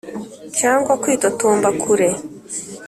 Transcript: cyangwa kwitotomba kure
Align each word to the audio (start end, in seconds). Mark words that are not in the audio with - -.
cyangwa 0.57 0.91
kwitotomba 1.01 1.69
kure 1.81 2.09